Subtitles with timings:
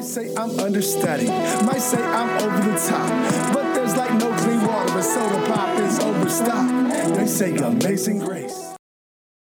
[0.00, 4.66] Might say I'm understudied, might say I'm over the top, but there's like no clean
[4.66, 7.14] water, but soda pop is overstocked.
[7.16, 8.74] They say amazing grace.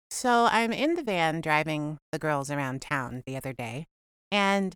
[0.09, 3.85] So I'm in the van driving the girls around town the other day,
[4.31, 4.73] and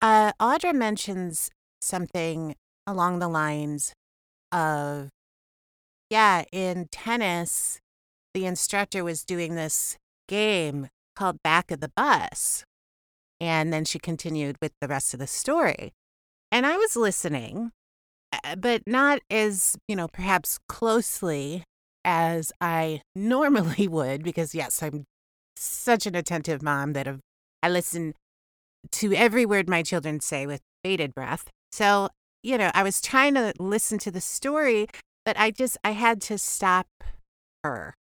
[0.00, 1.50] uh, Audra mentions
[1.82, 2.54] something
[2.86, 3.94] along the lines
[4.52, 5.08] of,
[6.08, 7.80] yeah, in tennis,
[8.32, 9.96] the instructor was doing this
[10.28, 10.86] game
[11.16, 12.62] called Back of the Bus.
[13.40, 15.92] And then she continued with the rest of the story.
[16.50, 17.72] And I was listening,
[18.32, 21.64] uh, but not as, you know, perhaps closely
[22.04, 25.04] as I normally would, because yes, I'm
[25.56, 27.08] such an attentive mom that
[27.62, 28.14] I listen
[28.92, 31.48] to every word my children say with bated breath.
[31.72, 32.08] So,
[32.42, 34.86] you know, I was trying to listen to the story,
[35.24, 36.86] but I just, I had to stop
[37.64, 37.94] her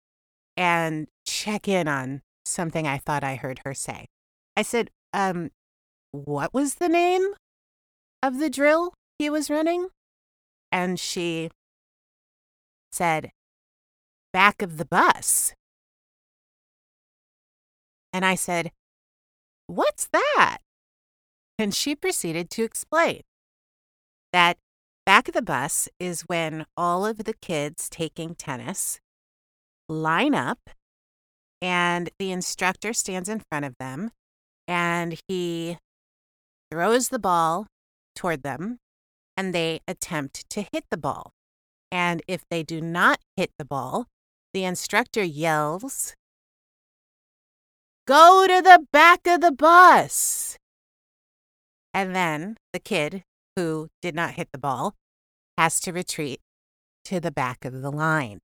[0.55, 4.07] and check in on something I thought I heard her say.
[4.55, 5.49] I said, um,
[6.11, 7.33] what was the name
[8.21, 9.87] of the drill he was running?
[10.71, 11.49] And she
[12.91, 13.31] said,
[14.31, 15.53] back of the bus.
[18.13, 18.71] And I said,
[19.65, 20.59] What's that?
[21.59, 23.21] And she proceeded to explain
[24.31, 24.57] that
[25.05, 28.99] back of the bus is when all of the kids taking tennis
[29.89, 30.69] line up
[31.61, 34.11] and the instructor stands in front of them
[34.67, 35.77] and he
[36.71, 37.67] throws the ball
[38.15, 38.79] toward them
[39.35, 41.31] and they attempt to hit the ball.
[41.91, 44.07] And if they do not hit the ball,
[44.53, 46.15] the instructor yells,
[48.07, 50.57] Go to the back of the bus.
[51.93, 53.23] And then the kid
[53.55, 54.95] who did not hit the ball
[55.57, 56.39] has to retreat
[57.05, 58.39] to the back of the line.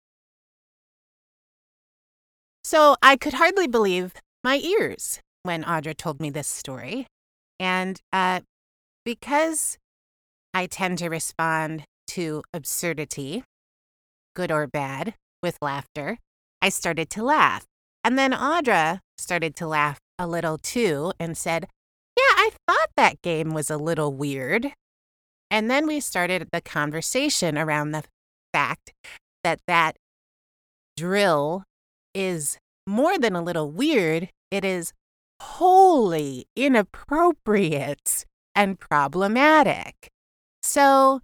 [2.63, 7.07] So I could hardly believe my ears when Audra told me this story.
[7.59, 8.41] And uh,
[9.05, 9.77] because
[10.53, 13.43] I tend to respond to absurdity,
[14.35, 16.17] good or bad, with laughter,
[16.61, 17.65] I started to laugh.
[18.03, 21.67] And then Audra started to laugh a little too and said,
[22.17, 24.71] Yeah, I thought that game was a little weird.
[25.51, 28.03] And then we started the conversation around the
[28.53, 28.93] fact
[29.43, 29.97] that that
[30.97, 31.63] drill
[32.13, 34.93] is more than a little weird, it is
[35.43, 40.09] wholly inappropriate and problematic.
[40.61, 41.21] So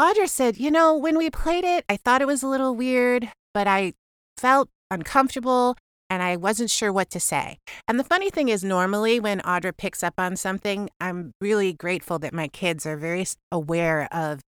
[0.00, 3.28] Audra said, You know, when we played it, I thought it was a little weird,
[3.54, 3.94] but I
[4.36, 5.76] felt uncomfortable
[6.10, 7.58] and I wasn't sure what to say.
[7.88, 12.18] And the funny thing is, normally when Audra picks up on something, I'm really grateful
[12.18, 14.40] that my kids are very aware of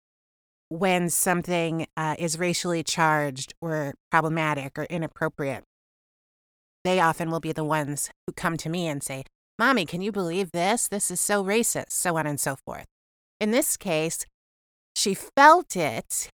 [0.67, 5.63] when something uh, is racially charged or problematic or inappropriate.
[6.83, 9.23] They often will be the ones who come to me and say,
[9.57, 10.87] Mommy, can you believe this?
[10.87, 12.85] This is so racist, so on and so forth.
[13.39, 14.25] In this case,
[14.95, 16.29] she felt it,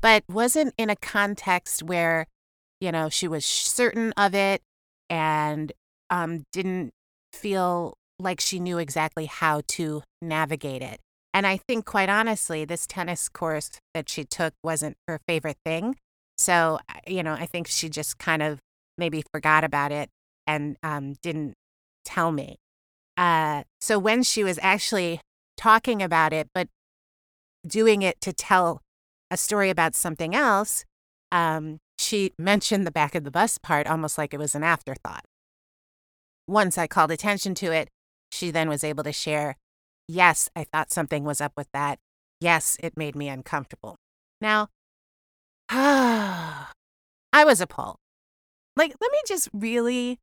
[0.00, 2.26] but wasn't in a context where,
[2.80, 4.62] you know, she was certain of it
[5.08, 5.72] and
[6.08, 6.90] um, didn't
[7.32, 11.00] feel like she knew exactly how to navigate it.
[11.32, 15.96] And I think, quite honestly, this tennis course that she took wasn't her favorite thing.
[16.36, 18.58] So, you know, I think she just kind of
[19.00, 20.08] maybe forgot about it
[20.46, 21.54] and um, didn't
[22.04, 22.58] tell me.
[23.16, 25.20] Uh, so when she was actually
[25.56, 26.68] talking about it, but
[27.66, 28.80] doing it to tell
[29.30, 30.84] a story about something else,
[31.32, 35.24] um, she mentioned the back of the bus part almost like it was an afterthought.
[36.46, 37.88] Once I called attention to it,
[38.32, 39.56] she then was able to share,
[40.08, 42.00] Yes, I thought something was up with that.
[42.40, 43.96] Yes, it made me uncomfortable.
[44.40, 44.68] Now,
[45.68, 46.64] I
[47.44, 47.99] was appalled.
[48.80, 50.18] Like, let me just really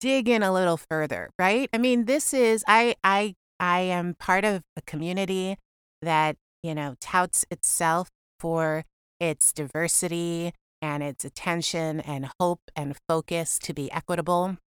[0.00, 1.68] dig in a little further, right?
[1.72, 5.56] I mean, this is I I I am part of a community
[6.00, 8.84] that, you know, touts itself for
[9.18, 14.58] its diversity and its attention and hope and focus to be equitable.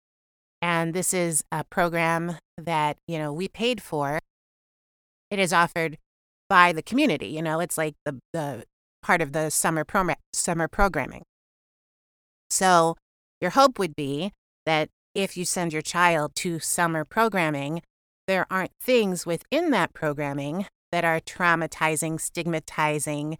[0.61, 4.19] And this is a program that, you know, we paid for.
[5.31, 5.99] It is offered
[6.49, 8.65] by the community, you know, it's like the the
[9.01, 11.23] part of the summer program summer programming.
[12.55, 12.95] So,
[13.41, 14.31] your hope would be
[14.65, 17.81] that if you send your child to summer programming,
[18.27, 23.39] there aren't things within that programming that are traumatizing, stigmatizing,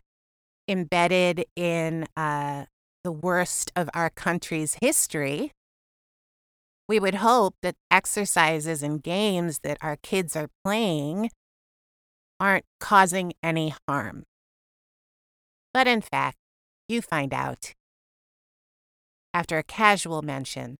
[0.68, 2.66] embedded in uh,
[3.06, 5.54] the worst of our country's history.
[6.90, 11.30] We would hope that exercises and games that our kids are playing
[12.42, 14.26] aren't causing any harm.
[15.74, 16.36] But in fact,
[16.90, 17.74] you find out
[19.36, 20.78] after a casual mention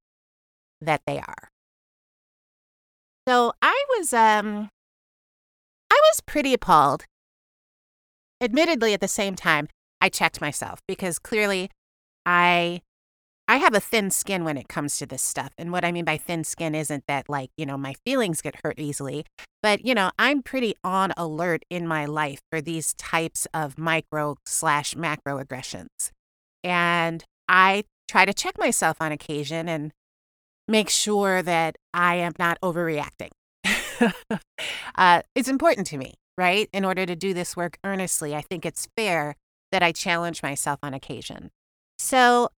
[0.80, 1.50] that they are.
[3.28, 4.70] So I was um
[5.92, 7.04] I was pretty appalled.
[8.40, 9.68] Admittedly at the same time,
[10.00, 11.70] I checked myself because clearly
[12.26, 12.82] I
[13.48, 15.52] I have a thin skin when it comes to this stuff.
[15.58, 18.62] And what I mean by thin skin isn't that, like, you know, my feelings get
[18.64, 19.24] hurt easily,
[19.62, 24.38] but, you know, I'm pretty on alert in my life for these types of micro
[24.48, 26.12] slash macro aggressions.
[26.64, 29.92] And I try to check myself on occasion and
[30.68, 33.30] make sure that I am not overreacting.
[34.96, 36.70] uh, it's important to me, right?
[36.74, 39.36] In order to do this work earnestly, I think it's fair
[39.72, 41.52] that I challenge myself on occasion.
[41.98, 42.50] So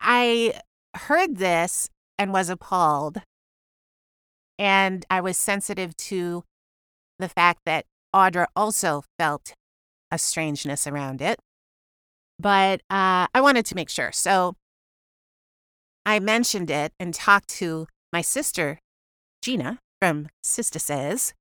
[0.00, 0.54] I
[0.94, 1.88] heard this
[2.18, 3.22] and was appalled.
[4.58, 6.44] And I was sensitive to
[7.18, 9.54] the fact that Audra also felt
[10.10, 11.40] a strangeness around it.
[12.42, 14.10] But uh, I wanted to make sure.
[14.10, 14.56] So
[16.04, 18.80] I mentioned it and talked to my sister,
[19.42, 21.34] Gina, from Sister Says.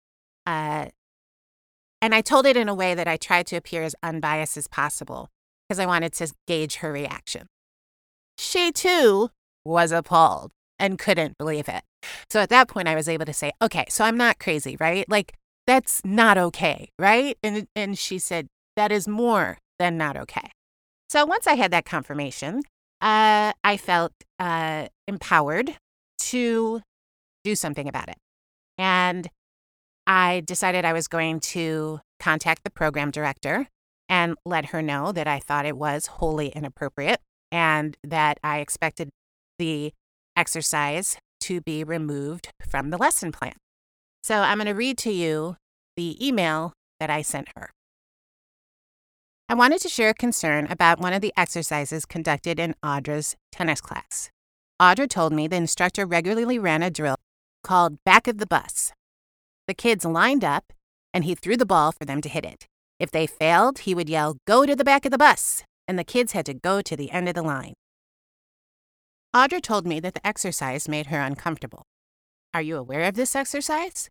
[0.45, 0.85] Uh,
[2.03, 4.67] and I told it in a way that I tried to appear as unbiased as
[4.67, 5.29] possible
[5.67, 7.47] because I wanted to gauge her reaction.
[8.37, 9.31] She too
[9.65, 11.83] was appalled and couldn't believe it.
[12.29, 15.09] So at that point, I was able to say, okay, so I'm not crazy, right?
[15.09, 15.33] Like,
[15.65, 17.37] that's not okay, right?
[17.41, 20.51] And, and she said, that is more than not okay.
[21.11, 22.61] So once I had that confirmation,
[23.01, 25.75] uh, I felt uh, empowered
[26.19, 26.81] to
[27.43, 28.15] do something about it.
[28.77, 29.27] And
[30.07, 33.67] I decided I was going to contact the program director
[34.07, 37.19] and let her know that I thought it was wholly inappropriate
[37.51, 39.09] and that I expected
[39.59, 39.91] the
[40.37, 43.55] exercise to be removed from the lesson plan.
[44.23, 45.57] So I'm going to read to you
[45.97, 46.71] the email
[47.01, 47.71] that I sent her.
[49.51, 53.81] I wanted to share a concern about one of the exercises conducted in Audra's tennis
[53.81, 54.29] class.
[54.81, 57.17] Audra told me the instructor regularly ran a drill
[57.61, 58.93] called Back of the Bus.
[59.67, 60.71] The kids lined up,
[61.13, 62.65] and he threw the ball for them to hit it.
[62.97, 66.05] If they failed, he would yell, Go to the back of the bus and the
[66.05, 67.73] kids had to go to the end of the line.
[69.35, 71.83] Audra told me that the exercise made her uncomfortable.
[72.53, 74.07] Are you aware of this exercise?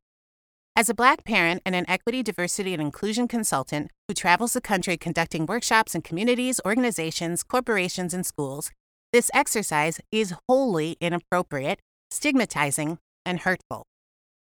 [0.76, 4.96] As a Black parent and an equity, diversity, and inclusion consultant who travels the country
[4.96, 8.70] conducting workshops in communities, organizations, corporations, and schools,
[9.12, 11.80] this exercise is wholly inappropriate,
[12.10, 13.84] stigmatizing, and hurtful.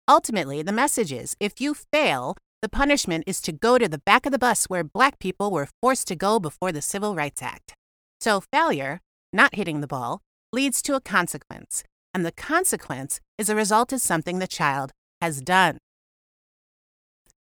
[0.09, 4.27] Ultimately, the message is if you fail, the punishment is to go to the back
[4.27, 7.75] of the bus where black people were forced to go before the Civil Rights Act.
[8.21, 9.01] So, failure,
[9.33, 10.21] not hitting the ball,
[10.53, 14.91] leads to a consequence, and the consequence is a result of something the child
[15.21, 15.79] has done.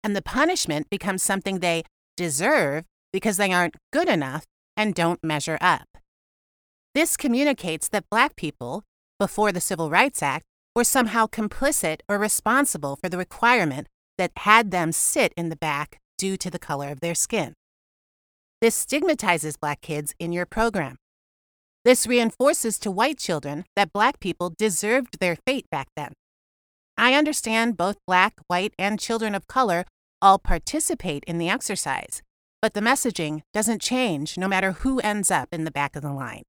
[0.07, 1.83] And the punishment becomes something they
[2.15, 4.45] deserve because they aren't good enough
[4.77, 5.97] and don't measure up.
[6.95, 8.85] This communicates that black people,
[9.19, 13.87] before the Civil Rights Act, were somehow complicit or responsible for the requirement
[14.17, 17.53] that had them sit in the back due to the color of their skin.
[18.61, 20.95] This stigmatizes black kids in your program.
[21.83, 26.13] This reinforces to white children that black people deserved their fate back then.
[26.97, 29.83] I understand both black, white, and children of color
[30.21, 32.21] all participate in the exercise,
[32.61, 36.13] but the messaging doesn't change no matter who ends up in the back of the
[36.13, 36.43] line.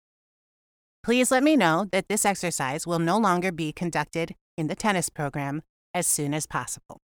[1.02, 5.08] Please let me know that this exercise will no longer be conducted in the tennis
[5.08, 5.62] program
[5.94, 7.00] as soon as possible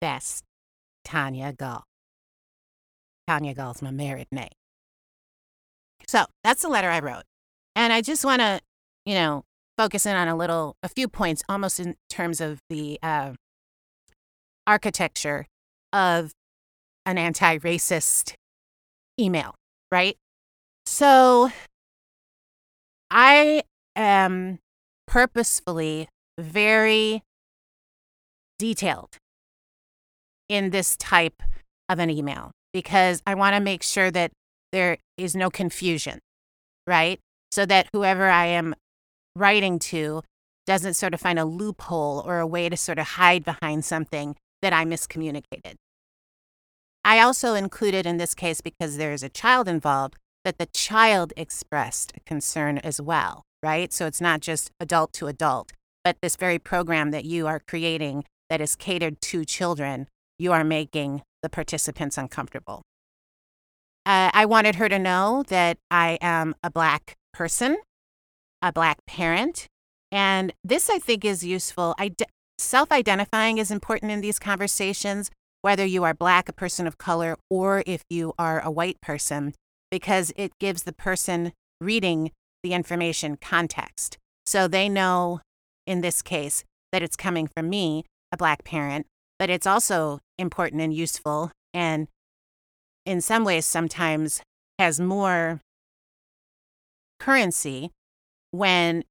[0.00, 0.44] best
[1.04, 1.84] Tania Gull.
[3.26, 4.48] Tania Gull's my married name.
[6.06, 7.24] So that's the letter I wrote.
[7.76, 8.60] And I just want to,
[9.04, 9.44] you know,
[9.76, 13.32] focus in on a little, a few points, almost in terms of the uh,
[14.66, 15.46] architecture
[15.92, 16.32] of
[17.06, 18.34] an anti racist
[19.18, 19.54] email,
[19.90, 20.16] right?
[20.86, 21.50] So
[23.10, 23.62] I
[23.96, 24.58] am
[25.06, 27.22] purposefully very
[28.58, 29.16] detailed
[30.48, 31.42] in this type
[31.88, 34.32] of an email because I want to make sure that
[34.72, 36.20] there is no confusion,
[36.86, 37.18] right?
[37.50, 38.74] So that whoever I am
[39.34, 40.22] writing to
[40.66, 44.36] doesn't sort of find a loophole or a way to sort of hide behind something
[44.62, 45.74] that I miscommunicated.
[47.04, 51.32] I also included in this case, because there is a child involved, that the child
[51.36, 53.92] expressed a concern as well, right?
[53.92, 55.72] So it's not just adult to adult,
[56.04, 60.06] but this very program that you are creating that is catered to children
[60.38, 62.82] you are making the participants uncomfortable.
[64.06, 67.76] Uh, I wanted her to know that I am a Black person,
[68.62, 69.66] a Black parent,
[70.10, 71.94] and this I think is useful.
[71.98, 72.24] Ide-
[72.58, 75.30] Self identifying is important in these conversations,
[75.62, 79.54] whether you are Black, a person of color, or if you are a white person,
[79.92, 82.32] because it gives the person reading
[82.64, 84.18] the information context.
[84.44, 85.40] So they know,
[85.86, 89.06] in this case, that it's coming from me, a Black parent,
[89.38, 91.52] but it's also important and useful.
[91.72, 92.08] And
[93.06, 94.42] in some ways, sometimes
[94.80, 95.60] has more
[97.20, 97.92] currency
[98.50, 99.04] when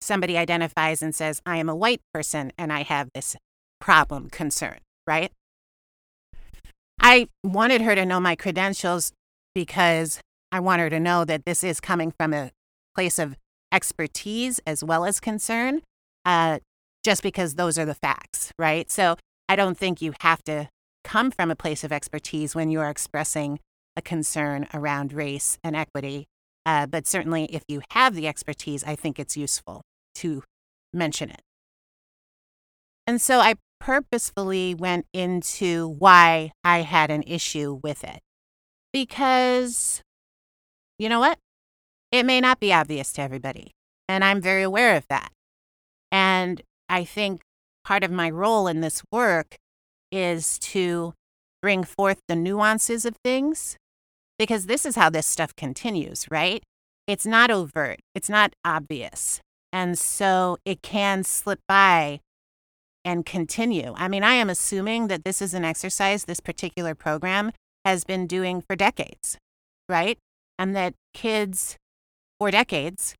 [0.00, 3.36] somebody identifies and says, I am a white person and I have this
[3.80, 5.32] problem, concern, right?
[7.00, 9.12] I wanted her to know my credentials
[9.54, 10.20] because
[10.52, 12.50] I want her to know that this is coming from a
[12.94, 13.36] place of
[13.72, 15.80] expertise as well as concern,
[16.24, 16.58] uh,
[17.02, 18.90] just because those are the facts, right?
[18.90, 19.16] So
[19.48, 20.68] I don't think you have to
[21.04, 23.58] come from a place of expertise when you are expressing
[23.96, 26.26] a concern around race and equity.
[26.66, 29.82] Uh, but certainly, if you have the expertise, I think it's useful
[30.16, 30.42] to
[30.92, 31.40] mention it.
[33.06, 38.20] And so I purposefully went into why I had an issue with it.
[38.92, 40.02] Because,
[40.98, 41.38] you know what?
[42.12, 43.72] It may not be obvious to everybody.
[44.08, 45.30] And I'm very aware of that.
[46.10, 47.42] And I think
[47.84, 49.56] part of my role in this work
[50.10, 51.14] is to
[51.62, 53.76] bring forth the nuances of things
[54.38, 56.62] because this is how this stuff continues, right?
[57.06, 59.40] It's not overt, it's not obvious.
[59.72, 62.20] And so it can slip by
[63.04, 63.94] and continue.
[63.96, 67.52] I mean, I am assuming that this is an exercise this particular program
[67.84, 69.38] has been doing for decades,
[69.88, 70.18] right?
[70.58, 71.76] And that kids
[72.38, 73.14] for decades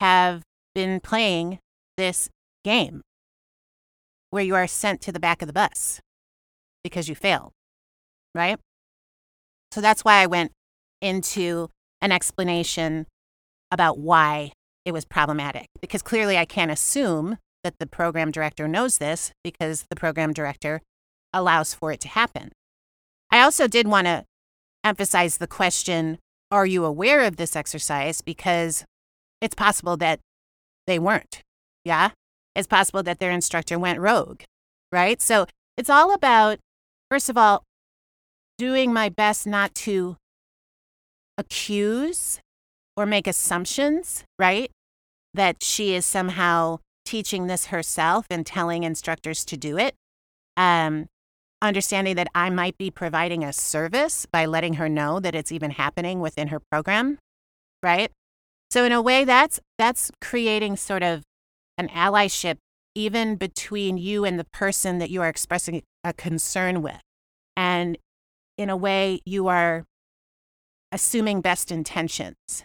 [0.00, 0.42] have
[0.74, 1.58] been playing
[1.96, 2.28] this
[2.64, 3.02] game
[4.30, 6.00] where you are sent to the back of the bus
[6.82, 7.52] because you failed,
[8.34, 8.58] right?
[9.72, 10.52] So that's why I went
[11.00, 11.68] into
[12.00, 13.06] an explanation
[13.70, 14.52] about why
[14.86, 19.84] it was problematic because clearly I can't assume that the program director knows this because
[19.90, 20.80] the program director
[21.32, 22.52] allows for it to happen.
[23.30, 24.24] I also did want to
[24.84, 26.18] emphasize the question
[26.52, 28.20] Are you aware of this exercise?
[28.20, 28.84] Because
[29.40, 30.20] it's possible that
[30.86, 31.42] they weren't.
[31.84, 32.10] Yeah.
[32.54, 34.42] It's possible that their instructor went rogue,
[34.92, 35.20] right?
[35.20, 36.58] So it's all about,
[37.10, 37.64] first of all,
[38.56, 40.16] doing my best not to
[41.36, 42.40] accuse
[42.96, 44.70] or make assumptions, right?
[45.34, 49.94] That she is somehow teaching this herself and telling instructors to do it.
[50.56, 51.06] Um,
[51.62, 55.72] understanding that I might be providing a service by letting her know that it's even
[55.72, 57.18] happening within her program,
[57.82, 58.10] right?
[58.70, 61.22] So in a way that's that's creating sort of
[61.78, 62.56] an allyship
[62.94, 67.00] even between you and the person that you are expressing a concern with.
[67.56, 67.98] And
[68.56, 69.84] in a way you are
[70.92, 72.64] assuming best intentions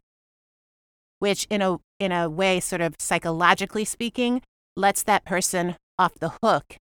[1.21, 4.41] which in a in a way sort of psychologically speaking
[4.75, 6.77] lets that person off the hook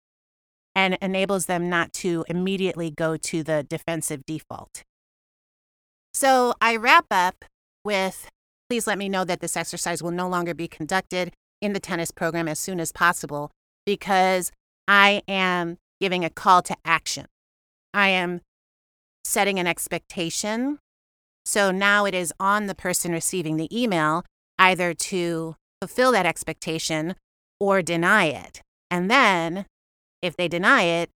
[0.75, 4.83] and enables them not to immediately go to the defensive default.
[6.13, 7.47] So I wrap up
[7.83, 8.29] with
[8.69, 12.11] please let me know that this exercise will no longer be conducted in the tennis
[12.11, 13.51] program as soon as possible
[13.87, 14.53] because
[14.87, 17.25] I am giving a call to action.
[17.95, 18.43] I am
[19.25, 20.79] setting an expectation
[21.47, 24.25] so now it is on the person receiving the email
[24.59, 27.15] either to fulfill that expectation
[27.61, 28.63] or deny it.
[28.91, 29.67] And then
[30.21, 31.11] if they deny it,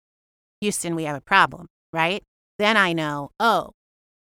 [0.60, 2.22] Houston, we have a problem, right?
[2.60, 3.72] Then I know, oh,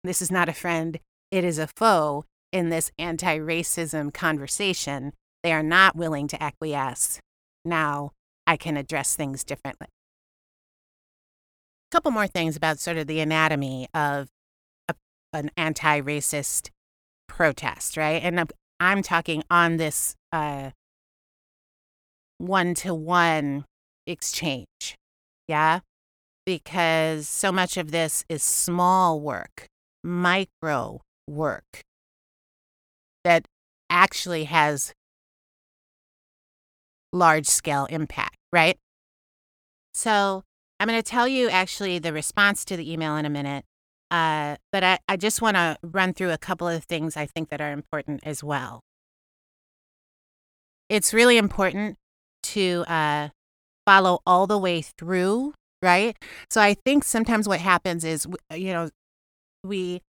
[0.03, 0.99] this is not a friend,
[1.31, 5.13] it is a foe in this anti racism conversation.
[5.43, 7.19] They are not willing to acquiesce.
[7.65, 8.11] Now
[8.47, 9.89] I can address things differently.
[11.91, 14.29] A couple more things about sort of the anatomy of
[15.35, 16.71] an anti-racist
[17.29, 18.23] protest, right?
[18.23, 18.51] And
[18.81, 20.15] I'm talking on this
[22.39, 23.65] one to one
[24.07, 24.97] exchange.
[25.49, 25.81] Yeah.
[26.47, 29.67] Because so much of this is small work,
[30.03, 31.81] micro work
[33.25, 33.47] that
[33.89, 34.93] actually has
[37.15, 38.77] large scale impact, right?
[39.95, 40.43] So
[40.79, 43.65] I'm going to tell you actually the response to the email in a minute.
[44.15, 47.49] Uh, but I, I just want to run through a couple of things I think
[47.49, 48.79] that are important as well.
[50.89, 51.97] It's really important
[52.45, 53.31] to uh,
[53.85, 56.17] follow all the way through, right?
[56.49, 58.89] So I think sometimes what happens is, you know,
[59.65, 60.01] we,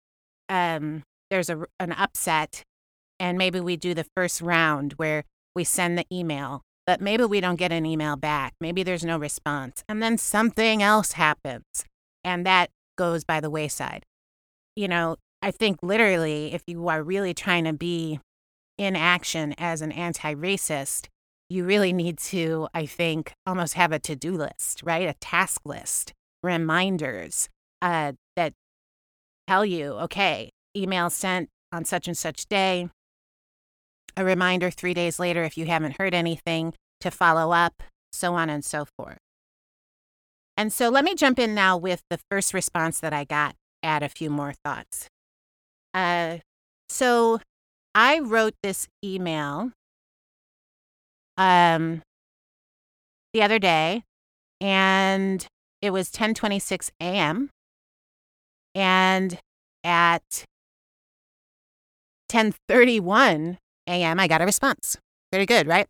[0.48, 2.62] um, there's a, an upset
[3.18, 5.24] and maybe we do the first round where
[5.56, 8.52] we send the email, but maybe we don't get an email back.
[8.60, 9.82] Maybe there's no response.
[9.88, 11.64] And then something else happens.
[12.22, 14.04] And that goes by the wayside.
[14.74, 18.20] You know, I think literally, if you are really trying to be
[18.78, 21.06] in action as an anti racist,
[21.48, 25.08] you really need to, I think, almost have a to do list, right?
[25.08, 26.12] A task list,
[26.42, 27.48] reminders
[27.80, 28.52] uh, that
[29.46, 32.88] tell you, okay, email sent on such and such day,
[34.16, 37.82] a reminder three days later if you haven't heard anything to follow up
[38.16, 39.18] so on and so forth.
[40.56, 44.02] And so let me jump in now with the first response that I got, add
[44.02, 45.08] a few more thoughts.
[45.92, 46.38] Uh,
[46.88, 47.40] so
[47.94, 49.72] I wrote this email
[51.36, 52.02] um,
[53.32, 54.02] the other day,
[54.60, 55.46] and
[55.82, 57.50] it was 10:26 a.m.
[58.74, 59.38] And
[59.84, 60.44] at
[62.28, 64.96] 10:31 a.m., I got a response.
[65.32, 65.86] Very good, right?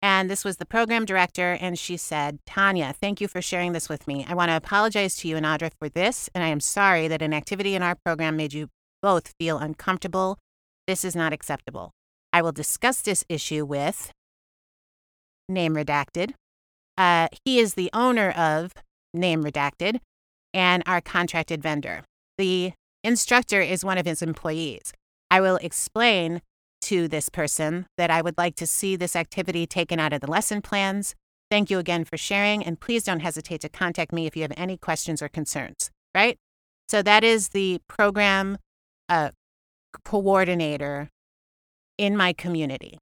[0.00, 3.88] And this was the program director, and she said, Tania, thank you for sharing this
[3.88, 4.24] with me.
[4.28, 7.20] I want to apologize to you and Audra for this, and I am sorry that
[7.20, 8.68] an activity in our program made you
[9.02, 10.38] both feel uncomfortable.
[10.86, 11.90] This is not acceptable.
[12.32, 14.12] I will discuss this issue with
[15.48, 16.34] name redacted.
[16.96, 18.74] Uh, he is the owner of
[19.12, 20.00] name redacted
[20.54, 22.04] and our contracted vendor.
[22.36, 24.92] The instructor is one of his employees.
[25.30, 26.42] I will explain
[26.88, 30.30] to this person that I would like to see this activity taken out of the
[30.30, 31.14] lesson plans.
[31.50, 34.54] Thank you again for sharing, and please don't hesitate to contact me if you have
[34.56, 36.38] any questions or concerns, right?
[36.88, 38.56] So that is the program
[39.10, 39.32] uh,
[40.02, 41.10] coordinator
[41.98, 42.96] in my community.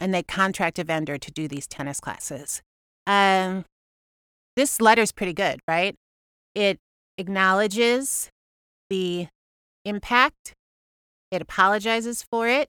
[0.00, 2.62] And they contract a vendor to do these tennis classes.
[3.04, 3.64] Um,
[4.54, 5.96] this letter is pretty good, right?
[6.54, 6.78] It
[7.18, 8.30] acknowledges
[8.88, 9.26] the
[9.84, 10.54] impact
[11.30, 12.68] it apologizes for it,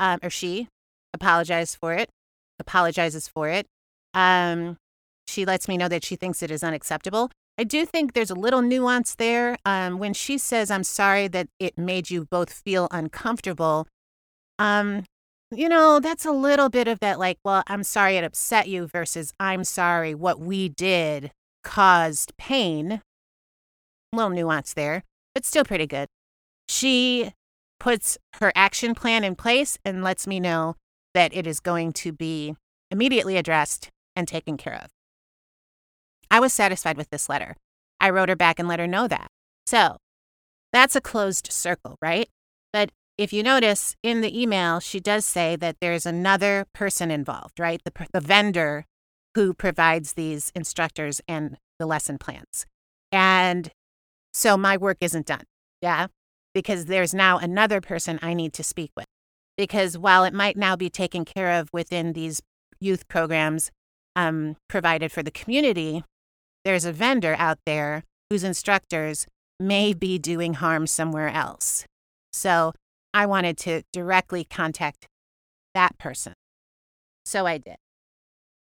[0.00, 0.68] um, or she
[1.12, 2.10] apologizes for it,
[2.58, 3.66] apologizes for it.
[4.12, 4.76] Um,
[5.26, 7.30] she lets me know that she thinks it is unacceptable.
[7.56, 9.56] I do think there's a little nuance there.
[9.64, 13.86] Um, when she says, I'm sorry that it made you both feel uncomfortable,
[14.58, 15.04] um,
[15.50, 18.86] you know, that's a little bit of that, like, well, I'm sorry it upset you
[18.86, 21.30] versus I'm sorry what we did
[21.62, 23.02] caused pain.
[24.12, 25.02] Little nuance there,
[25.34, 26.08] but still pretty good.
[26.68, 27.32] She
[27.78, 30.76] puts her action plan in place and lets me know
[31.12, 32.54] that it is going to be
[32.90, 34.90] immediately addressed and taken care of.
[36.30, 37.56] I was satisfied with this letter.
[38.00, 39.28] I wrote her back and let her know that.
[39.66, 39.98] So
[40.72, 42.28] that's a closed circle, right?
[42.72, 47.60] But if you notice in the email, she does say that there's another person involved,
[47.60, 47.80] right?
[47.84, 48.84] The, the vendor
[49.34, 52.66] who provides these instructors and the lesson plans.
[53.12, 53.70] And
[54.32, 55.44] so my work isn't done.
[55.80, 56.08] Yeah
[56.54, 59.06] because there's now another person I need to speak with.
[59.56, 62.40] Because while it might now be taken care of within these
[62.80, 63.70] youth programs
[64.16, 66.02] um, provided for the community,
[66.64, 69.26] there's a vendor out there whose instructors
[69.60, 71.84] may be doing harm somewhere else.
[72.32, 72.72] So
[73.12, 75.06] I wanted to directly contact
[75.74, 76.32] that person.
[77.24, 77.76] So I did.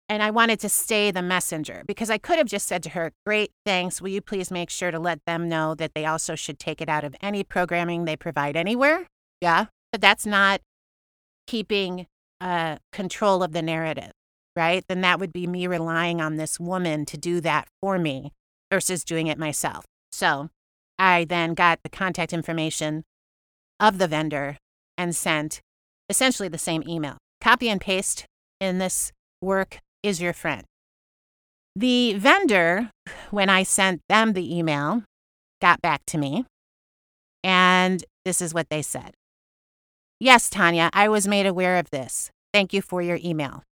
[0.08, 3.12] And I wanted to stay the messenger because I could have just said to her,
[3.26, 4.00] Great, thanks.
[4.00, 6.88] Will you please make sure to let them know that they also should take it
[6.88, 9.06] out of any programming they provide anywhere?
[9.40, 9.66] Yeah.
[9.92, 10.60] But that's not
[11.46, 12.06] keeping
[12.40, 14.12] uh, control of the narrative,
[14.56, 14.84] right?
[14.88, 18.32] Then that would be me relying on this woman to do that for me
[18.70, 19.84] versus doing it myself.
[20.12, 20.48] So
[20.98, 23.04] I then got the contact information
[23.78, 24.56] of the vendor
[24.96, 25.60] and sent
[26.08, 27.18] essentially the same email.
[27.40, 28.26] Copy and paste
[28.60, 30.64] in this work is your friend.
[31.76, 32.90] The vendor,
[33.30, 35.04] when I sent them the email,
[35.60, 36.44] got back to me,
[37.44, 39.14] and this is what they said
[40.20, 42.30] Yes, Tanya, I was made aware of this.
[42.52, 43.62] Thank you for your email.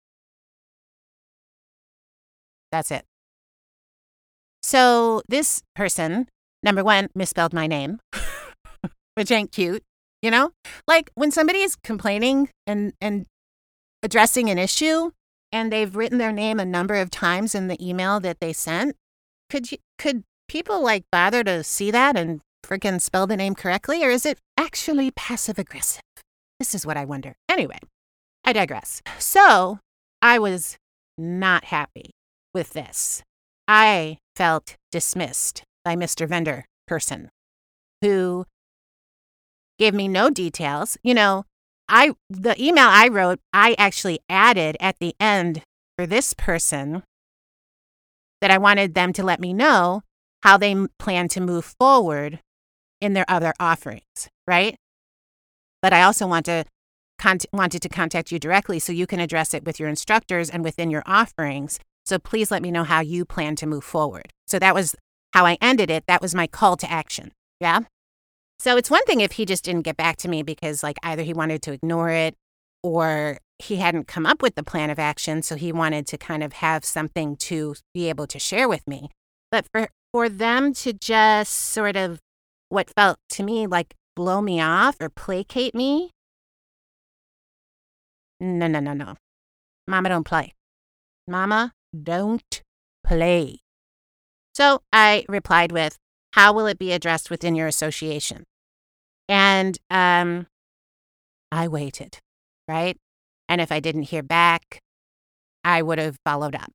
[2.71, 3.05] That's it.
[4.63, 6.29] So, this person,
[6.63, 7.99] number one, misspelled my name,
[9.15, 9.83] which ain't cute,
[10.23, 10.53] you know?
[10.87, 13.27] Like when somebody is complaining and, and
[14.03, 15.11] addressing an issue,
[15.57, 18.95] and they've written their name a number of times in the email that they sent,
[19.49, 24.05] could you, could people like bother to see that and freaking spell the name correctly,
[24.05, 26.03] or is it actually passive aggressive?
[26.59, 27.37] This is what I wonder.
[27.49, 27.79] Anyway,
[28.45, 29.01] I digress.
[29.19, 29.79] So
[30.21, 30.77] I was
[31.17, 32.11] not happy
[32.53, 33.23] with this.
[33.67, 36.29] I felt dismissed by Mr.
[36.29, 37.31] Vendor person
[38.03, 38.45] who
[39.79, 40.99] gave me no details.
[41.03, 41.45] You know,
[41.89, 45.63] I the email I wrote, I actually added at the end
[45.97, 47.03] for this person
[48.41, 50.03] that I wanted them to let me know
[50.43, 52.41] how they plan to move forward
[53.01, 54.77] in their other offerings, right?
[55.83, 56.65] But I also want to
[57.19, 60.65] con- wanted to contact you directly so you can address it with your instructors and
[60.65, 61.79] within your offerings.
[62.05, 64.29] So please let me know how you plan to move forward.
[64.47, 64.95] So that was
[65.33, 66.05] how I ended it.
[66.07, 67.33] That was my call to action.
[67.61, 67.81] Yeah.
[68.59, 71.23] So it's one thing if he just didn't get back to me because, like, either
[71.23, 72.35] he wanted to ignore it
[72.83, 75.43] or he hadn't come up with the plan of action.
[75.43, 79.11] So he wanted to kind of have something to be able to share with me.
[79.51, 82.21] But for, for them to just sort of
[82.69, 86.11] what felt to me like blow me off or placate me,
[88.41, 89.15] no, no, no, no.
[89.87, 90.53] Mama don't play.
[91.29, 92.63] Mama, don't
[93.05, 93.61] play.
[94.55, 95.97] So I replied with,
[96.37, 98.45] How will it be addressed within your association?
[99.27, 100.47] And um,
[101.51, 102.19] I waited,
[102.69, 102.99] right?
[103.49, 104.81] And if I didn't hear back,
[105.65, 106.73] I would have followed up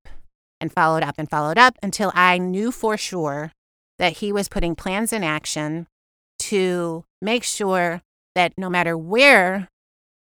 [0.59, 3.51] and followed up and followed up until I knew for sure
[3.99, 5.85] that he was putting plans in action
[6.39, 8.01] to make sure
[8.33, 9.69] that no matter where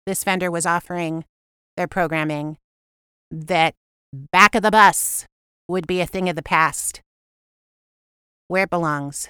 [0.06, 1.26] this vendor was offering
[1.78, 2.58] their programming,
[3.32, 3.74] that
[4.14, 5.26] back of the bus
[5.68, 7.02] would be a thing of the past
[8.48, 9.30] where it belongs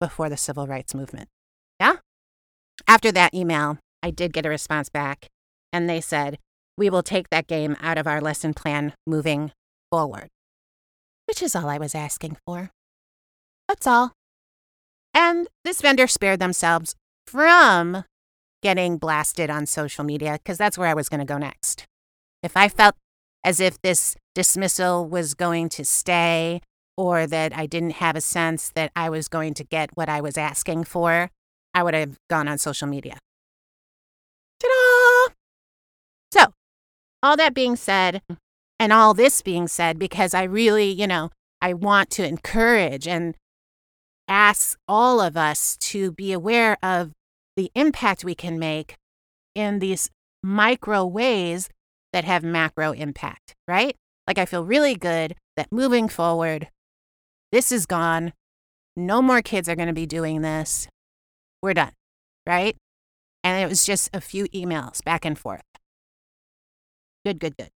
[0.00, 1.28] before the civil rights movement.
[1.80, 1.96] Yeah?
[2.86, 5.28] After that email, I did get a response back,
[5.72, 6.38] and they said,
[6.76, 9.52] We will take that game out of our lesson plan moving
[9.90, 10.28] forward,
[11.26, 12.70] which is all I was asking for.
[13.68, 14.12] That's all.
[15.14, 16.94] And this vendor spared themselves
[17.26, 18.04] from
[18.62, 21.84] getting blasted on social media because that's where I was going to go next.
[22.42, 22.94] If I felt
[23.42, 26.60] as if this dismissal was going to stay
[26.96, 30.20] or that I didn't have a sense that I was going to get what I
[30.20, 31.30] was asking for,
[31.74, 33.18] I would have gone on social media.
[34.60, 35.34] Ta-da!
[36.32, 36.52] So,
[37.22, 38.22] all that being said,
[38.78, 41.30] and all this being said, because I really, you know,
[41.60, 43.34] I want to encourage and
[44.28, 47.12] ask all of us to be aware of
[47.56, 48.96] the impact we can make
[49.54, 50.10] in these
[50.42, 51.68] micro ways
[52.12, 53.96] that have macro impact, right?
[54.26, 56.68] Like, I feel really good that moving forward,
[57.52, 58.32] this is gone.
[58.96, 60.88] No more kids are going to be doing this.
[61.62, 61.92] We're done,
[62.46, 62.76] right?
[63.44, 65.62] And it was just a few emails back and forth.
[67.24, 67.70] Good, good, good.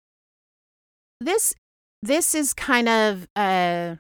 [1.21, 1.55] This
[2.03, 3.99] this is kind of a,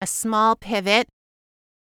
[0.00, 1.08] a small pivot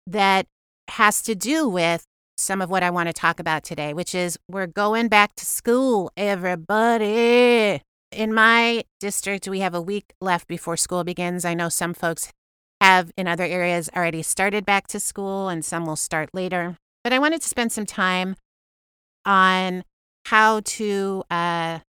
[0.06, 0.46] that
[0.88, 2.04] has to do with
[2.36, 5.46] some of what I want to talk about today, which is we're going back to
[5.46, 7.80] school, everybody.
[8.10, 11.44] In my district, we have a week left before school begins.
[11.44, 12.32] I know some folks
[12.80, 16.76] have in other areas already started back to school and some will start later.
[17.02, 18.36] But I wanted to spend some time
[19.24, 19.84] on
[20.26, 21.80] how to uh,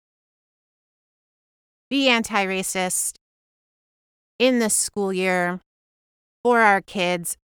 [1.91, 3.15] be anti racist
[4.39, 5.61] in this school year
[6.43, 7.37] for our kids,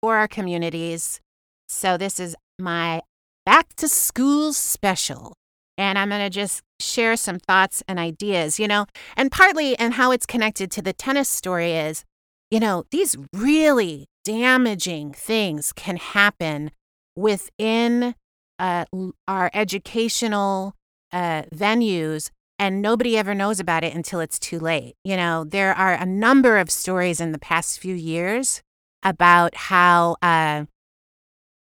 [0.00, 1.20] for our communities.
[1.68, 3.00] So, this is my
[3.46, 5.34] back to school special.
[5.78, 9.94] And I'm going to just share some thoughts and ideas, you know, and partly and
[9.94, 12.04] how it's connected to the tennis story is,
[12.52, 16.70] you know, these really damaging things can happen
[17.16, 18.14] within
[18.58, 18.84] uh,
[19.26, 20.74] our educational
[21.14, 24.96] uh, venues and nobody ever knows about it until it's too late.
[25.02, 28.60] You know, there are a number of stories in the past few years
[29.02, 30.66] about how uh,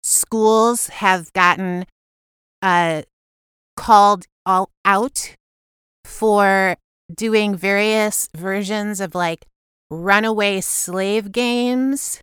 [0.02, 1.86] schools have gotten
[2.64, 3.04] uh,
[3.78, 5.36] called all out
[6.04, 6.78] for
[7.14, 9.46] doing various versions of like
[9.94, 12.22] runaway slave games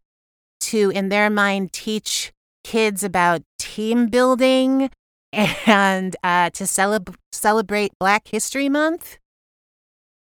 [0.61, 2.33] to, in their mind, teach
[2.65, 4.91] kids about team building
[5.33, 9.19] and uh, to celeb- celebrate Black History Month.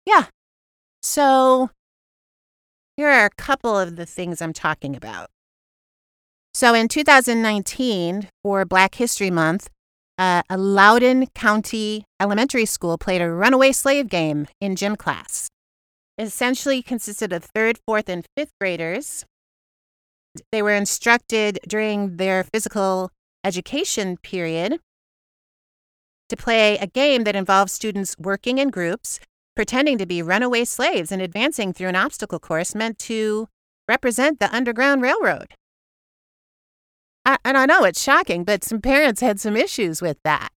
[0.06, 0.26] Yeah.
[1.02, 1.70] So
[2.98, 5.30] here are a couple of the things I'm talking about.
[6.54, 9.70] So in 2019, for Black History Month,
[10.18, 15.50] uh, a Loudoun County elementary school played a runaway slave game in gym class.
[16.18, 19.26] Essentially consisted of third, fourth, and fifth graders.
[20.52, 23.12] They were instructed during their physical
[23.44, 24.80] education period
[26.30, 29.20] to play a game that involves students working in groups,
[29.56, 33.48] pretending to be runaway slaves and advancing through an obstacle course meant to
[33.88, 35.54] represent the Underground Railroad.
[37.26, 40.50] I, and I know it's shocking, but some parents had some issues with that.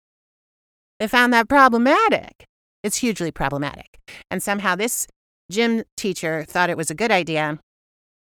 [0.99, 2.47] They found that problematic.
[2.83, 3.99] It's hugely problematic.
[4.31, 5.07] And somehow this
[5.51, 7.59] gym teacher thought it was a good idea.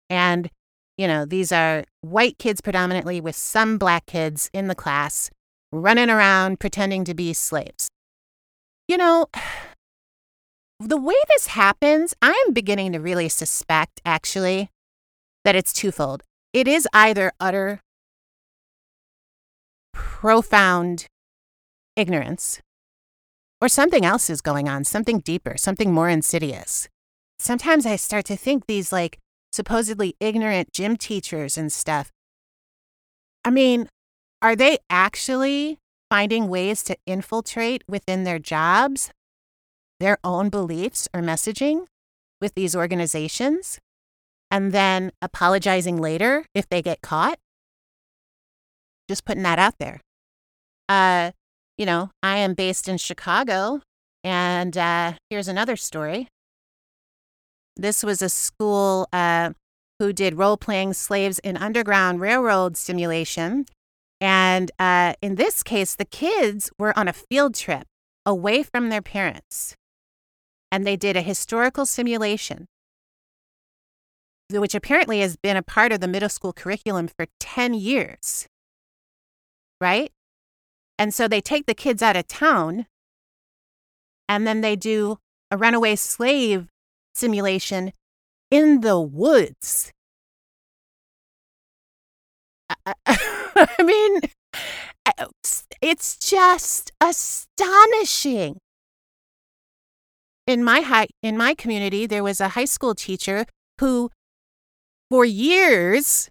[0.09, 0.49] And,
[0.97, 5.29] you know, these are white kids predominantly with some black kids in the class
[5.71, 7.89] running around pretending to be slaves.
[8.87, 9.27] You know,
[10.79, 14.69] the way this happens, I am beginning to really suspect, actually,
[15.43, 16.23] that it's twofold.
[16.53, 17.81] It is either utter,
[19.93, 21.07] profound
[21.95, 22.61] ignorance,
[23.61, 26.87] or something else is going on, something deeper, something more insidious.
[27.37, 29.19] Sometimes I start to think these, like,
[29.51, 32.11] supposedly ignorant gym teachers and stuff.
[33.43, 33.87] I mean,
[34.41, 35.77] are they actually
[36.09, 39.11] finding ways to infiltrate within their jobs
[39.99, 41.85] their own beliefs or messaging
[42.41, 43.79] with these organizations
[44.51, 47.39] and then apologizing later if they get caught?
[49.07, 50.01] Just putting that out there.
[50.89, 51.31] Uh,
[51.77, 53.81] you know, I am based in Chicago,
[54.23, 56.27] and uh, here's another story.
[57.75, 59.51] This was a school uh,
[59.99, 63.65] who did role playing slaves in Underground Railroad simulation.
[64.21, 67.85] And uh, in this case, the kids were on a field trip
[68.25, 69.75] away from their parents.
[70.71, 72.65] And they did a historical simulation,
[74.49, 78.47] which apparently has been a part of the middle school curriculum for 10 years.
[79.79, 80.11] Right?
[80.97, 82.87] And so they take the kids out of town
[84.27, 85.19] and then they do
[85.51, 86.67] a runaway slave
[87.15, 87.91] simulation
[88.51, 89.91] in the woods.
[92.85, 94.21] I, I mean,
[95.05, 95.25] uh,
[95.81, 98.57] it's just astonishing.
[100.47, 103.45] In my high, in my community, there was a high school teacher
[103.79, 104.11] who,
[105.09, 106.29] for years,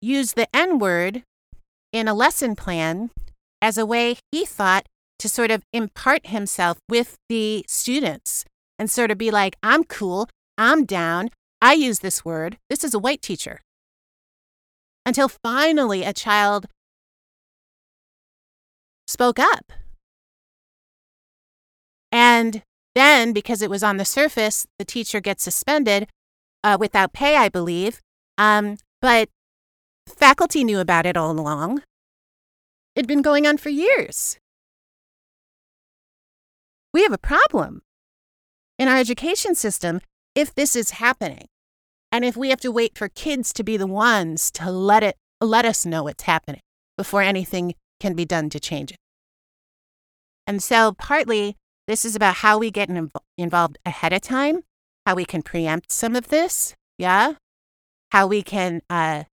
[0.00, 1.24] used the N word
[1.92, 3.10] in a lesson plan
[3.60, 4.86] as a way he thought
[5.18, 8.44] to sort of impart himself with the students
[8.78, 12.58] and sort of be like, I'm cool, I'm down, I use this word.
[12.70, 13.60] This is a white teacher.
[15.04, 16.66] Until finally a child
[19.06, 19.72] spoke up.
[22.12, 22.62] And
[22.94, 26.08] then, because it was on the surface, the teacher gets suspended
[26.62, 28.00] uh, without pay, I believe.
[28.36, 29.28] Um, but
[30.06, 31.82] faculty knew about it all along.
[32.94, 34.38] It'd been going on for years.
[36.92, 37.82] We have a problem
[38.78, 40.00] in our education system
[40.34, 41.46] if this is happening.
[42.10, 45.16] And if we have to wait for kids to be the ones to let it
[45.40, 46.60] let us know it's happening
[46.96, 48.96] before anything can be done to change it.
[50.46, 52.90] And so partly this is about how we get
[53.38, 54.60] involved ahead of time,
[55.06, 57.34] how we can preempt some of this, yeah?
[58.10, 59.24] How we can uh,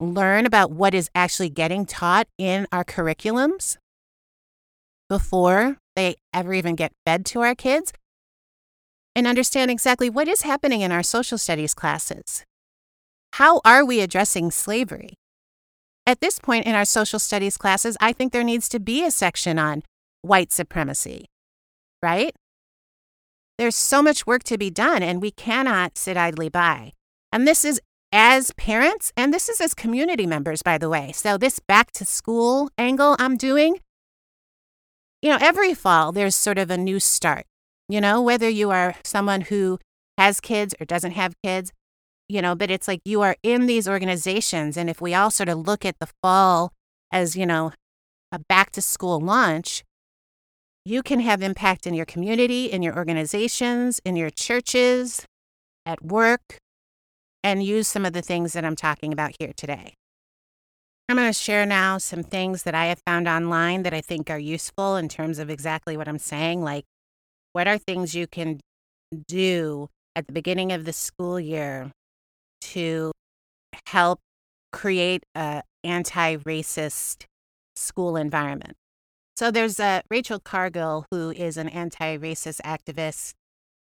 [0.00, 3.76] learn about what is actually getting taught in our curriculums
[5.08, 7.92] before they ever even get fed to our kids
[9.14, 12.44] and understand exactly what is happening in our social studies classes.
[13.34, 15.14] How are we addressing slavery?
[16.06, 19.10] At this point in our social studies classes, I think there needs to be a
[19.10, 19.82] section on
[20.22, 21.26] white supremacy,
[22.02, 22.34] right?
[23.56, 26.92] There's so much work to be done, and we cannot sit idly by.
[27.32, 27.80] And this is
[28.12, 31.12] as parents, and this is as community members, by the way.
[31.12, 33.80] So, this back to school angle I'm doing,
[35.24, 37.46] you know, every fall there's sort of a new start.
[37.88, 39.78] You know, whether you are someone who
[40.18, 41.72] has kids or doesn't have kids,
[42.28, 44.76] you know, but it's like you are in these organizations.
[44.76, 46.72] And if we all sort of look at the fall
[47.10, 47.72] as, you know,
[48.30, 49.82] a back to school launch,
[50.84, 55.24] you can have impact in your community, in your organizations, in your churches,
[55.86, 56.58] at work,
[57.42, 59.94] and use some of the things that I'm talking about here today.
[61.08, 64.30] I'm going to share now some things that I have found online that I think
[64.30, 66.62] are useful in terms of exactly what I'm saying.
[66.62, 66.86] Like,
[67.52, 68.60] what are things you can
[69.28, 71.90] do at the beginning of the school year
[72.62, 73.12] to
[73.86, 74.20] help
[74.72, 77.24] create a anti-racist
[77.76, 78.74] school environment?
[79.36, 83.34] So there's uh, Rachel Cargle who is an anti-racist activist.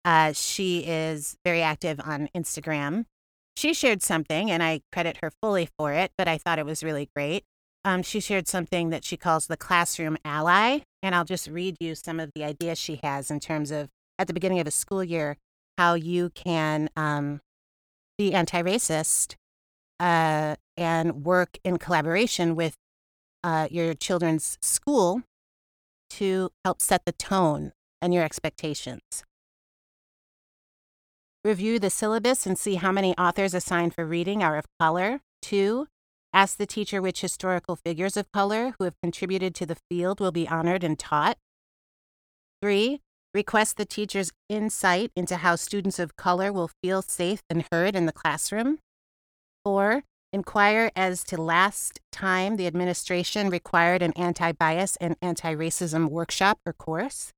[0.04, 3.06] Uh, she is very active on Instagram
[3.56, 6.84] she shared something, and I credit her fully for it, but I thought it was
[6.84, 7.44] really great.
[7.86, 11.96] Um, she shared something that she calls the classroom ally, and I'll just read you
[11.96, 15.04] some of the ideas she has in terms of at the beginning of a school
[15.04, 15.38] year
[15.78, 17.42] how you can um,
[18.18, 19.36] be anti-racist
[20.00, 22.76] uh, and work in collaboration with
[23.44, 25.24] uh, your children's school
[26.10, 29.24] to help set the tone and your expectations.
[31.46, 35.20] Review the syllabus and see how many authors assigned for reading are of color.
[35.42, 35.88] Two,
[36.32, 40.32] ask the teacher which historical figures of color who have contributed to the field will
[40.32, 41.38] be honored and taught.
[42.62, 43.02] Three,
[43.34, 48.06] request the teacher's insight into how students of color will feel safe and heard in
[48.06, 48.80] the classroom.
[49.66, 56.10] Four, inquire as to last time the administration required an anti bias and anti racism
[56.10, 57.34] workshop or course.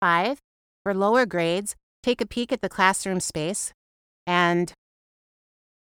[0.00, 0.38] Five,
[0.82, 3.72] for lower grades, take a peek at the classroom space
[4.26, 4.74] and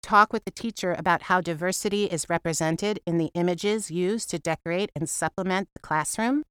[0.01, 4.89] talk with the teacher about how diversity is represented in the images used to decorate
[4.95, 6.41] and supplement the classroom.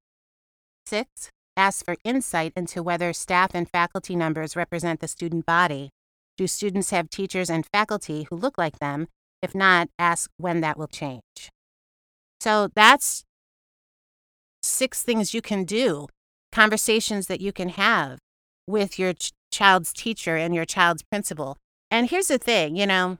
[0.85, 5.89] Six, ask for insight into whether staff and faculty numbers represent the student body.
[6.37, 9.07] Do students have teachers and faculty who look like them?
[9.41, 11.49] If not, ask when that will change.
[12.39, 13.25] So that's
[14.63, 16.07] six things you can do,
[16.53, 18.19] conversations that you can have
[18.65, 19.13] with your
[19.57, 21.57] child's teacher and your child's principal.
[21.89, 23.17] And here's the thing, you know,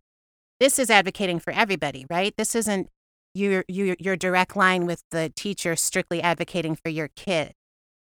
[0.60, 2.34] this is advocating for everybody, right?
[2.38, 2.90] This isn't
[3.34, 7.54] your your your direct line with the teacher strictly advocating for your kid.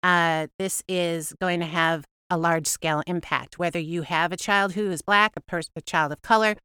[0.03, 4.73] Uh, this is going to have a large scale impact, whether you have a child
[4.73, 6.55] who is black, a, person, a child of color,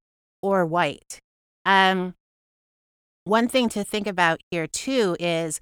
[0.42, 1.20] or white.
[1.64, 2.14] Um,
[3.24, 5.60] one thing to think about here too is,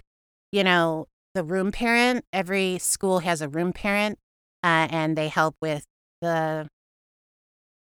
[0.52, 2.24] you know, the room parent.
[2.32, 4.18] Every school has a room parent,
[4.62, 5.86] uh, and they help with
[6.24, 6.68] the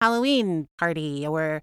[0.00, 1.62] Halloween party or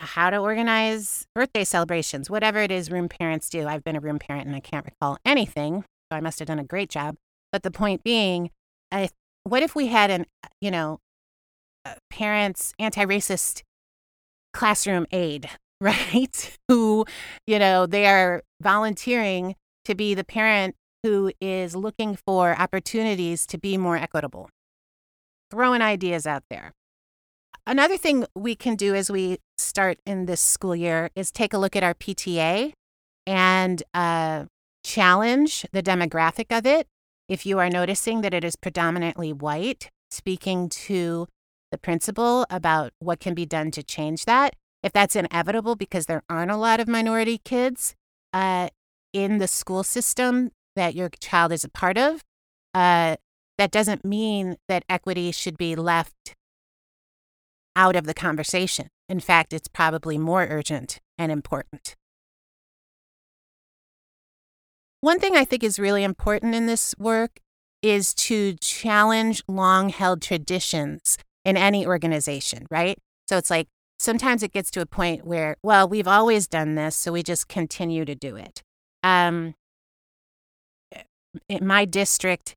[0.00, 3.66] how to organize birthday celebrations, whatever it is room parents do.
[3.66, 6.58] I've been a room parent and I can't recall anything, so I must have done
[6.58, 7.16] a great job.
[7.52, 8.50] But the point being,
[8.92, 9.08] I,
[9.44, 10.26] what if we had an,
[10.60, 10.98] you know,
[12.10, 13.62] parents anti-racist
[14.52, 15.48] classroom aide,
[15.80, 16.58] right?
[16.68, 17.06] Who,
[17.46, 23.58] you know, they are volunteering to be the parent who is looking for opportunities to
[23.58, 24.48] be more equitable.
[25.54, 26.72] Throwing ideas out there.
[27.64, 31.58] Another thing we can do as we start in this school year is take a
[31.58, 32.72] look at our PTA
[33.24, 34.46] and uh,
[34.82, 36.88] challenge the demographic of it.
[37.28, 41.28] If you are noticing that it is predominantly white, speaking to
[41.70, 44.56] the principal about what can be done to change that.
[44.82, 47.94] If that's inevitable because there aren't a lot of minority kids
[48.32, 48.70] uh,
[49.12, 52.22] in the school system that your child is a part of,
[52.74, 53.16] uh,
[53.58, 56.34] that doesn't mean that equity should be left
[57.76, 58.88] out of the conversation.
[59.08, 61.94] In fact, it's probably more urgent and important.
[65.00, 67.40] One thing I think is really important in this work
[67.82, 72.96] is to challenge long held traditions in any organization, right?
[73.28, 76.96] So it's like sometimes it gets to a point where, well, we've always done this,
[76.96, 78.62] so we just continue to do it.
[79.02, 79.54] Um,
[81.48, 82.54] in my district,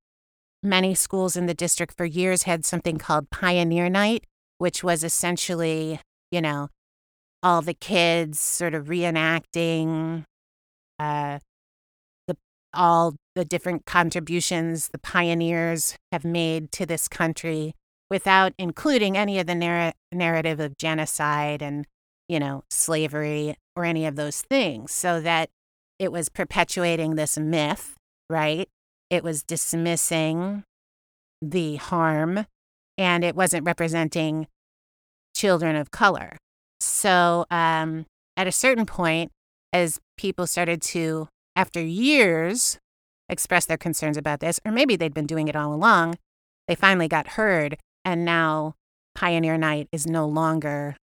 [0.67, 4.25] many schools in the district for years had something called Pioneer Night,
[4.57, 5.99] which was essentially,
[6.31, 6.69] you know,
[7.41, 10.25] all the kids sort of reenacting
[10.99, 11.39] uh,
[12.27, 12.35] the
[12.73, 17.73] all the different contributions the pioneers have made to this country
[18.09, 21.85] without including any of the narr- narrative of genocide and
[22.27, 24.91] you know slavery or any of those things.
[24.91, 25.49] So that
[25.99, 27.95] it was perpetuating this myth
[28.29, 28.67] right
[29.09, 30.63] it was dismissing
[31.41, 32.45] the harm
[32.97, 34.47] and it wasn't representing
[35.35, 36.37] children of color.
[36.79, 39.31] So um, at a certain point,
[39.73, 42.79] as people started to, after years,
[43.29, 46.15] express their concerns about this, or maybe they'd been doing it all along,
[46.67, 47.77] they finally got heard.
[48.03, 48.73] And now
[49.15, 50.95] Pioneer Night is no longer,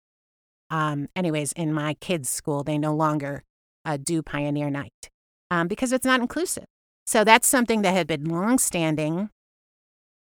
[0.71, 3.43] um, anyways, in my kids' school, they no longer
[3.85, 5.11] uh, do Pioneer Night
[5.51, 6.65] um, because it's not inclusive.
[7.07, 9.31] So that's something that had been longstanding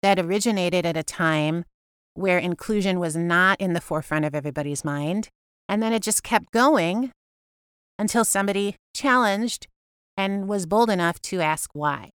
[0.02, 1.66] that originated at a time
[2.16, 5.30] where inclusion was not in the forefront of everybody's mind.
[5.70, 7.12] And then it just kept going
[7.98, 9.68] until somebody challenged
[10.18, 12.10] and was bold enough to ask why.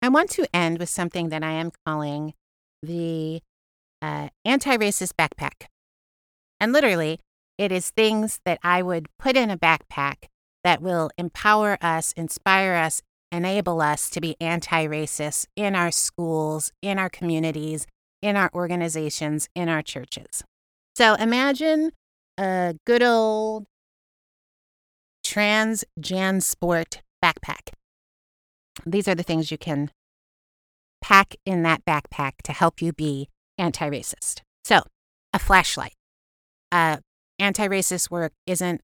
[0.00, 2.34] I want to end with something that I am calling
[2.82, 3.40] the
[4.02, 5.66] uh, anti racist backpack.
[6.60, 7.20] And literally,
[7.56, 10.28] it is things that I would put in a backpack
[10.64, 16.72] that will empower us, inspire us, enable us to be anti racist in our schools,
[16.82, 17.86] in our communities,
[18.22, 20.42] in our organizations, in our churches.
[20.96, 21.92] So imagine
[22.38, 23.66] a good old
[25.22, 27.72] trans JanSport backpack.
[28.86, 29.90] These are the things you can
[31.00, 34.40] pack in that backpack to help you be anti racist.
[34.64, 34.82] So,
[35.32, 35.94] a flashlight.
[36.72, 36.98] Uh,
[37.38, 38.80] anti racist work isn't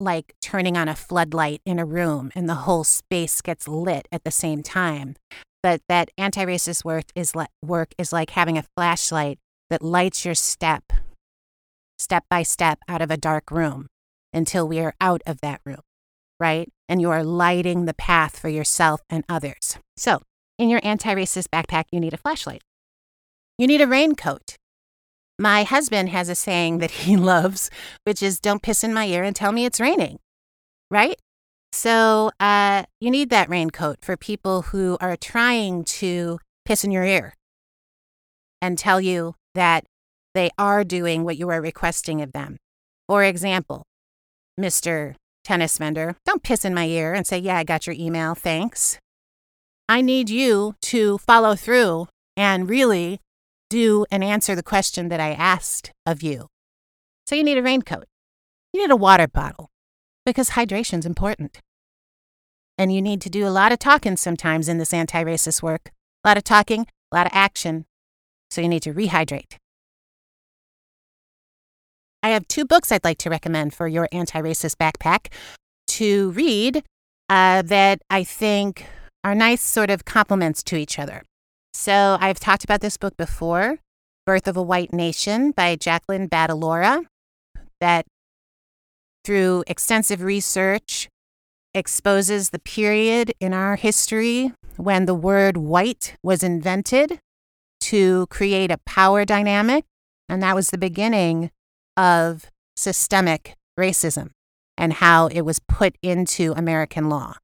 [0.00, 4.24] like turning on a floodlight in a room and the whole space gets lit at
[4.24, 5.16] the same time.
[5.62, 9.38] But that anti-racist work is le- work is like having a flashlight
[9.70, 10.92] that lights your step
[11.98, 13.86] step by step out of a dark room
[14.32, 15.80] until we are out of that room,
[16.40, 16.68] right?
[16.88, 19.78] And you are lighting the path for yourself and others.
[19.96, 20.20] So,
[20.58, 22.62] in your anti-racist backpack, you need a flashlight.
[23.58, 24.56] You need a raincoat
[25.38, 27.70] my husband has a saying that he loves,
[28.04, 30.18] which is don't piss in my ear and tell me it's raining,
[30.90, 31.18] right?
[31.72, 37.04] So uh, you need that raincoat for people who are trying to piss in your
[37.04, 37.34] ear
[38.62, 39.84] and tell you that
[40.34, 42.58] they are doing what you are requesting of them.
[43.08, 43.82] For example,
[44.58, 45.16] Mr.
[45.42, 48.98] Tennis Vendor, don't piss in my ear and say, Yeah, I got your email, thanks.
[49.88, 52.06] I need you to follow through
[52.36, 53.20] and really
[53.74, 56.46] do and answer the question that I asked of you.
[57.26, 58.04] So you need a raincoat.
[58.72, 59.68] You need a water bottle
[60.24, 61.58] because hydration's important.
[62.78, 65.90] And you need to do a lot of talking sometimes in this anti racist work.
[66.24, 67.84] A lot of talking, a lot of action.
[68.50, 69.56] So you need to rehydrate.
[72.22, 75.32] I have two books I'd like to recommend for your anti racist backpack
[75.98, 76.84] to read
[77.28, 78.86] uh, that I think
[79.24, 81.22] are nice sort of complements to each other.
[81.74, 83.78] So I've talked about this book before
[84.24, 87.04] Birth of a White Nation by Jacqueline Battalora,
[87.80, 88.06] that
[89.24, 91.08] through extensive research
[91.74, 97.18] exposes the period in our history when the word white was invented
[97.80, 99.84] to create a power dynamic.
[100.28, 101.50] And that was the beginning
[101.96, 102.46] of
[102.76, 104.30] systemic racism
[104.78, 107.34] and how it was put into American law.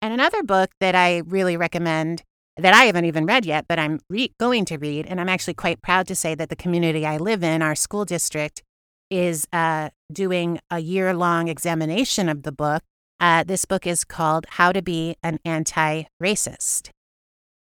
[0.00, 2.22] And another book that I really recommend
[2.56, 5.54] that I haven't even read yet, but I'm re- going to read, and I'm actually
[5.54, 8.62] quite proud to say that the community I live in, our school district,
[9.10, 12.82] is uh, doing a year long examination of the book.
[13.20, 16.90] Uh, this book is called How to Be an Anti Racist.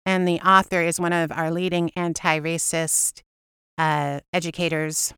[0.05, 3.23] And the author is one of our leading anti racist
[3.79, 5.15] uh, educators,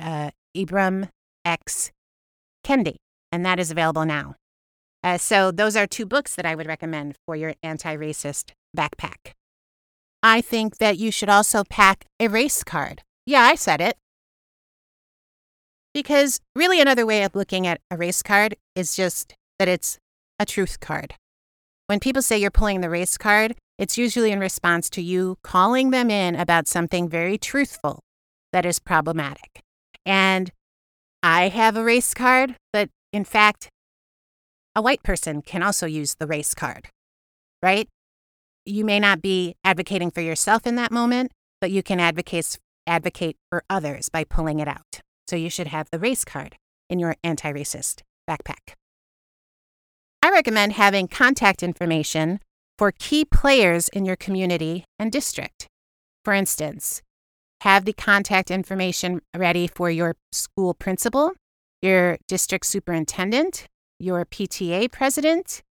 [0.00, 1.08] uh, Ibram
[1.44, 1.90] X.
[2.64, 2.96] Kendi,
[3.32, 4.34] and that is available now.
[5.02, 9.32] Uh, so, those are two books that I would recommend for your anti racist backpack.
[10.22, 13.02] I think that you should also pack a race card.
[13.24, 13.96] Yeah, I said it.
[15.94, 19.98] Because really, another way of looking at a race card is just that it's
[20.38, 21.14] a truth card.
[21.86, 25.90] When people say you're pulling the race card, it's usually in response to you calling
[25.90, 28.00] them in about something very truthful
[28.52, 29.60] that is problematic.
[30.04, 30.50] And
[31.22, 33.70] I have a race card, but in fact,
[34.78, 36.88] a white person can also use the race card,
[37.60, 37.88] right?
[38.64, 42.56] You may not be advocating for yourself in that moment, but you can advocate,
[42.86, 45.00] advocate for others by pulling it out.
[45.26, 46.54] So you should have the race card
[46.88, 48.74] in your anti racist backpack.
[50.22, 52.38] I recommend having contact information
[52.78, 55.66] for key players in your community and district.
[56.24, 57.02] For instance,
[57.62, 61.32] have the contact information ready for your school principal,
[61.82, 63.66] your district superintendent,
[63.98, 65.62] your PTA president,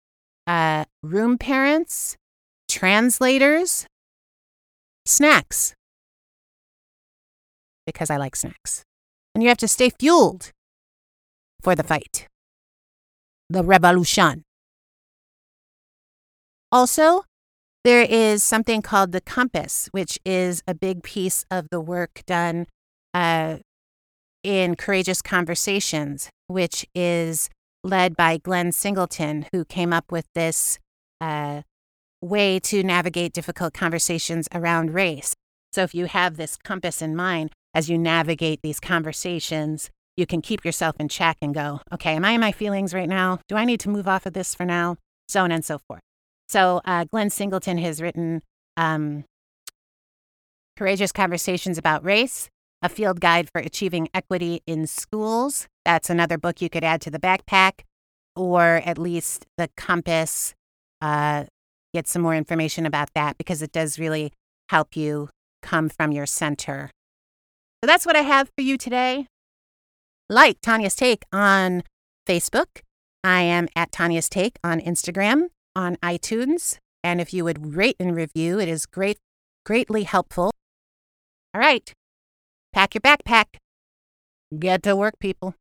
[0.46, 2.18] uh, room parents,
[2.70, 3.86] translators,
[5.06, 5.74] snacks,
[7.86, 8.84] because I like snacks.
[9.34, 10.52] And you have to stay fueled
[11.62, 12.28] for the fight,
[13.50, 14.44] the revolution.
[16.72, 17.24] Also,
[17.84, 22.68] there is something called the compass, which is a big piece of the work done
[23.14, 23.58] uh,
[24.44, 27.50] in Courageous Conversations, which is
[27.88, 30.78] led by Glenn Singleton, who came up with this
[31.20, 31.62] uh,
[32.22, 35.34] way to navigate difficult conversations around race.
[35.72, 40.42] So, if you have this compass in mind as you navigate these conversations, you can
[40.42, 43.40] keep yourself in check and go, okay, am I in my feelings right now?
[43.48, 44.98] Do I need to move off of this for now?
[45.28, 46.02] So on and so forth.
[46.50, 48.42] So uh, Glenn Singleton has written
[48.78, 49.26] um,
[50.76, 52.50] Courageous Conversations About Race,
[52.82, 55.68] a field guide for achieving equity in schools.
[55.86, 57.82] That's another book you could add to the backpack,
[58.36, 60.54] or at least the compass.
[61.02, 61.46] Uh,
[61.94, 64.34] get some more information about that because it does really
[64.70, 65.30] help you
[65.62, 66.92] come from your center.
[67.84, 69.28] So that's what I have for you today.
[70.30, 71.84] Like Tania's Take on
[72.28, 72.82] Facebook.
[73.24, 76.78] I am at Tania's Take on Instagram on iTunes.
[77.04, 79.18] And if you would rate and review, it is great,
[79.66, 80.52] greatly helpful.
[81.54, 81.94] All right,
[82.78, 83.58] Pack your backpack.
[84.60, 85.56] Get to work, people.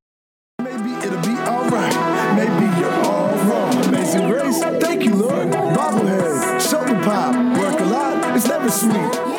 [0.63, 2.37] Maybe it'll be all right.
[2.37, 3.85] Maybe you're all wrong.
[3.87, 4.61] Amazing grace.
[4.61, 5.49] Thank you, Lord.
[5.49, 6.61] Bobblehead.
[6.61, 7.35] Shoulder pop.
[7.59, 8.37] Work a lot.
[8.37, 9.36] It's never sweet.